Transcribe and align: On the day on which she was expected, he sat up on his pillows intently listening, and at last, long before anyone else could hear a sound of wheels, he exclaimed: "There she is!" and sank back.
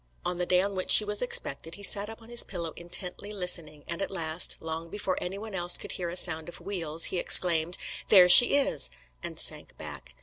On 0.25 0.37
the 0.37 0.47
day 0.47 0.61
on 0.63 0.73
which 0.73 0.89
she 0.89 1.05
was 1.05 1.21
expected, 1.21 1.75
he 1.75 1.83
sat 1.83 2.09
up 2.09 2.23
on 2.23 2.29
his 2.29 2.43
pillows 2.43 2.73
intently 2.75 3.31
listening, 3.31 3.83
and 3.87 4.01
at 4.01 4.09
last, 4.09 4.57
long 4.59 4.89
before 4.89 5.15
anyone 5.21 5.53
else 5.53 5.77
could 5.77 5.91
hear 5.91 6.09
a 6.09 6.17
sound 6.17 6.49
of 6.49 6.59
wheels, 6.59 7.03
he 7.13 7.19
exclaimed: 7.19 7.77
"There 8.09 8.27
she 8.27 8.55
is!" 8.55 8.89
and 9.21 9.39
sank 9.39 9.77
back. 9.77 10.15